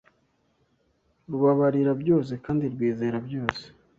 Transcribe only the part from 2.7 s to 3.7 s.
rwizera byose